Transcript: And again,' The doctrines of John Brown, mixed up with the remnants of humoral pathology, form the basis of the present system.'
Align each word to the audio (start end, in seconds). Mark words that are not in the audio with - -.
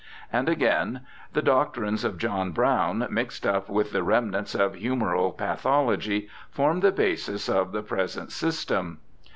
And 0.33 0.49
again,' 0.49 1.01
The 1.35 1.43
doctrines 1.43 2.03
of 2.03 2.17
John 2.17 2.53
Brown, 2.53 3.05
mixed 3.11 3.45
up 3.45 3.69
with 3.69 3.91
the 3.91 4.01
remnants 4.01 4.55
of 4.55 4.73
humoral 4.73 5.31
pathology, 5.37 6.27
form 6.49 6.79
the 6.79 6.91
basis 6.91 7.47
of 7.47 7.71
the 7.71 7.83
present 7.83 8.31
system.' 8.31 8.97